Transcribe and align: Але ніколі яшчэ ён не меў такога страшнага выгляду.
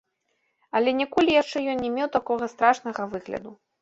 Але 0.77 0.93
ніколі 1.01 1.35
яшчэ 1.37 1.57
ён 1.73 1.77
не 1.85 1.91
меў 1.99 2.07
такога 2.17 2.51
страшнага 2.55 3.01
выгляду. 3.13 3.59